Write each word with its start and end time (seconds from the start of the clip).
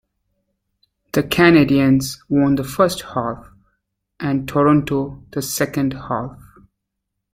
The 1.11 1.21
Canadiens 1.21 2.23
won 2.27 2.55
the 2.55 2.63
first 2.63 3.03
half, 3.13 3.51
and 4.19 4.47
Toronto 4.47 5.23
the 5.29 5.43
second 5.43 5.93
half. 5.93 6.41